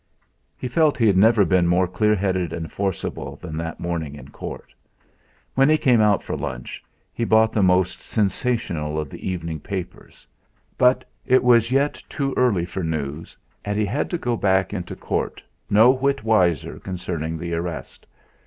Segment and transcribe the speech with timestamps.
[0.57, 4.29] He felt he had never been more clear headed and forcible than that morning in
[4.29, 4.73] court.
[5.53, 10.25] When he came out for lunch he bought the most sensational of the evening papers.
[10.75, 14.95] But it was yet too early for news, and he had to go back into
[14.95, 18.07] court no whit wiser concerning the arrest.